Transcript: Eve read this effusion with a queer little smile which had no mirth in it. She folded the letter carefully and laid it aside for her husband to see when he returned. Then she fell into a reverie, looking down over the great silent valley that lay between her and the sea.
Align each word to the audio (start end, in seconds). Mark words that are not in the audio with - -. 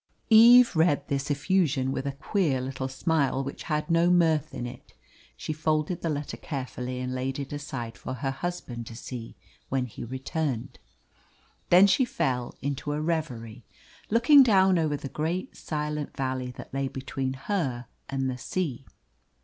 Eve 0.31 0.75
read 0.75 1.07
this 1.09 1.29
effusion 1.29 1.91
with 1.91 2.07
a 2.07 2.11
queer 2.13 2.59
little 2.59 2.87
smile 2.87 3.43
which 3.43 3.61
had 3.69 3.91
no 3.91 4.09
mirth 4.09 4.51
in 4.51 4.65
it. 4.65 4.93
She 5.37 5.53
folded 5.53 6.01
the 6.01 6.09
letter 6.09 6.37
carefully 6.37 6.99
and 6.99 7.13
laid 7.13 7.37
it 7.37 7.53
aside 7.53 7.99
for 7.99 8.15
her 8.15 8.31
husband 8.31 8.87
to 8.87 8.95
see 8.95 9.35
when 9.69 9.85
he 9.85 10.03
returned. 10.03 10.79
Then 11.69 11.85
she 11.85 12.03
fell 12.03 12.55
into 12.63 12.93
a 12.93 12.99
reverie, 12.99 13.63
looking 14.09 14.41
down 14.41 14.79
over 14.79 14.97
the 14.97 15.07
great 15.07 15.55
silent 15.55 16.17
valley 16.17 16.49
that 16.53 16.73
lay 16.73 16.87
between 16.87 17.33
her 17.35 17.85
and 18.09 18.27
the 18.27 18.39
sea. 18.39 18.85